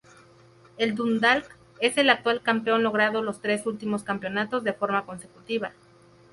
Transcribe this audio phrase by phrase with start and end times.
[0.79, 1.47] El Dundalk
[1.79, 5.73] es el actual campeón logrando los tres últimos campeonatos de forma consecutiva.